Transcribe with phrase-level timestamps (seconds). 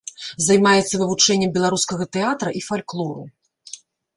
[0.45, 3.23] Займаецца вывучэннем беларускага тэатра і фальклору.